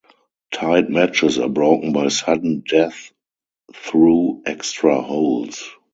[0.51, 3.11] Tied matches are broken by sudden death
[3.71, 5.69] through extra holes.